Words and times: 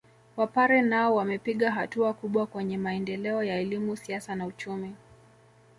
Wapare 0.37 0.81
nao 0.81 1.15
wamepiga 1.15 1.71
hatua 1.71 2.13
kubwa 2.13 2.45
kwenye 2.47 2.77
maendeleo 2.77 3.43
ya 3.43 3.59
elimu 3.59 3.95
siasa 3.97 4.35
na 4.35 4.45
uchumi 4.45 4.95